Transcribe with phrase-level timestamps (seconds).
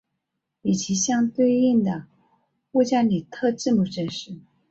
[0.63, 2.07] 与其相对应的
[2.71, 4.35] 乌加里特字母则是。